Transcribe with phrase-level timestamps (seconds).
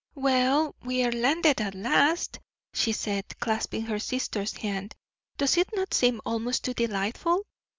[0.15, 2.39] "Well, we are landed at last!"
[2.73, 4.95] she said, clasping her sister's hand.
[5.37, 7.43] "Does it not seem almost too delightful?"